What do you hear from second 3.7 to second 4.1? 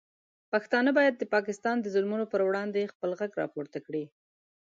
کړي.